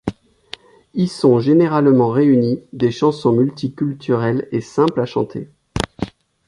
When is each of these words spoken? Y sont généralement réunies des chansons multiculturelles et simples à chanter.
Y 0.95 1.07
sont 1.07 1.37
généralement 1.39 2.09
réunies 2.09 2.63
des 2.73 2.89
chansons 2.89 3.33
multiculturelles 3.33 4.47
et 4.51 4.59
simples 4.59 4.99
à 4.99 5.05
chanter. 5.05 5.51